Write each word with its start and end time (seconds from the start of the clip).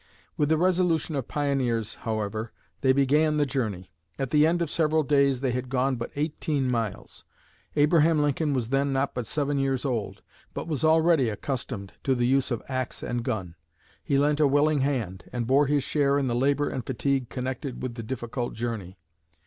With 0.35 0.49
the 0.49 0.57
resolution 0.57 1.13
of 1.15 1.27
pioneers, 1.27 1.93
however, 2.09 2.51
they 2.81 2.91
began 2.91 3.37
the 3.37 3.45
journey. 3.45 3.91
At 4.17 4.31
the 4.31 4.47
end 4.47 4.59
of 4.63 4.69
several 4.71 5.03
days 5.03 5.41
they 5.41 5.51
had 5.51 5.69
gone 5.69 5.95
but 5.95 6.09
eighteen 6.15 6.71
miles. 6.71 7.23
Abraham 7.75 8.19
Lincoln 8.19 8.51
was 8.55 8.69
then 8.69 8.93
but 9.13 9.27
seven 9.27 9.59
years 9.59 9.85
old, 9.85 10.23
but 10.55 10.67
was 10.67 10.83
already 10.83 11.29
accustomed 11.29 11.93
to 12.01 12.15
the 12.15 12.25
use 12.25 12.49
of 12.49 12.63
axe 12.67 13.03
and 13.03 13.23
gun. 13.23 13.53
He 14.03 14.17
lent 14.17 14.39
a 14.39 14.47
willing 14.47 14.79
hand, 14.81 15.25
and 15.31 15.45
bore 15.45 15.67
his 15.67 15.83
share 15.83 16.17
in 16.17 16.25
the 16.25 16.33
labor 16.33 16.67
and 16.67 16.83
fatigue 16.83 17.29
connected 17.29 17.83
with 17.83 17.93
the 17.93 18.01
difficult 18.01 18.55
journey. 18.55 18.97